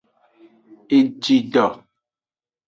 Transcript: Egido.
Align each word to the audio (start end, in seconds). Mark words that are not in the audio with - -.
Egido. 0.99 1.65